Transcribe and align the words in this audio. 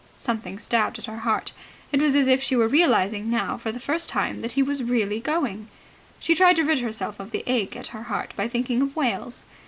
Something 0.17 0.57
stabbed 0.57 0.97
at 0.97 1.05
her 1.05 1.19
heart. 1.19 1.53
It 1.91 2.01
was 2.01 2.15
as 2.15 2.25
if 2.25 2.41
she 2.41 2.55
were 2.55 2.67
realizing 2.67 3.29
now 3.29 3.55
for 3.57 3.71
the 3.71 3.79
first 3.79 4.09
time 4.09 4.41
that 4.41 4.53
he 4.53 4.63
was 4.63 4.81
really 4.81 5.19
going. 5.19 5.67
She 6.17 6.33
tried 6.33 6.55
to 6.55 6.63
rid 6.63 6.79
herself 6.79 7.19
of 7.19 7.29
the 7.29 7.43
ache 7.45 7.75
at 7.75 7.89
her 7.93 8.01
heart 8.01 8.33
by 8.35 8.47
thinking 8.47 8.81
of 8.81 8.95
Wales. 8.95 9.43